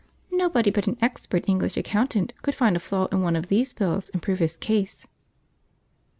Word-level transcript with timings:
Nobody 0.31 0.71
but 0.71 0.87
an 0.87 0.97
expert 0.99 1.47
English 1.47 1.77
accountant 1.77 2.33
could 2.41 2.55
find 2.55 2.75
a 2.75 2.79
flaw 2.79 3.05
in 3.11 3.21
one 3.21 3.35
of 3.35 3.49
these 3.49 3.71
bills 3.71 4.09
and 4.09 4.19
prove 4.19 4.39
his 4.39 4.57
case." 4.57 5.05